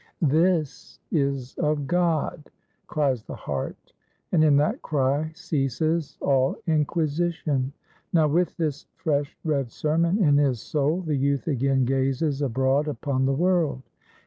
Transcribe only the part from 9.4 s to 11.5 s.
read sermon in his soul, the youth